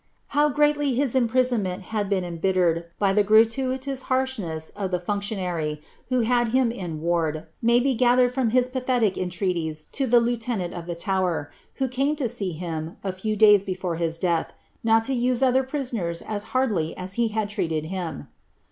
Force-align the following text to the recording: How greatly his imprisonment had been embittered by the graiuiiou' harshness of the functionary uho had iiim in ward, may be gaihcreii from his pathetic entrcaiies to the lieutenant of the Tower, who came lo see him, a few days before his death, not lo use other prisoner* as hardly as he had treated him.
How 0.29 0.49
greatly 0.49 0.95
his 0.95 1.13
imprisonment 1.15 1.83
had 1.93 2.09
been 2.09 2.23
embittered 2.25 2.85
by 2.97 3.13
the 3.13 3.23
graiuiiou' 3.23 4.01
harshness 4.01 4.69
of 4.71 4.89
the 4.89 4.99
functionary 4.99 5.79
uho 6.09 6.25
had 6.25 6.47
iiim 6.53 6.73
in 6.73 7.01
ward, 7.01 7.45
may 7.61 7.79
be 7.79 7.95
gaihcreii 7.95 8.31
from 8.31 8.49
his 8.49 8.67
pathetic 8.67 9.13
entrcaiies 9.13 9.91
to 9.91 10.07
the 10.07 10.19
lieutenant 10.19 10.73
of 10.73 10.87
the 10.87 10.95
Tower, 10.95 11.51
who 11.75 11.87
came 11.87 12.15
lo 12.19 12.25
see 12.25 12.53
him, 12.53 12.97
a 13.03 13.11
few 13.11 13.35
days 13.35 13.61
before 13.61 13.97
his 13.97 14.17
death, 14.17 14.53
not 14.83 15.07
lo 15.07 15.13
use 15.13 15.43
other 15.43 15.61
prisoner* 15.61 16.11
as 16.27 16.45
hardly 16.45 16.97
as 16.97 17.13
he 17.13 17.27
had 17.27 17.47
treated 17.51 17.85
him. 17.85 18.27